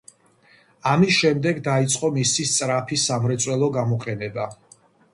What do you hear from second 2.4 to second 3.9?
სწრაფი სამრეწველო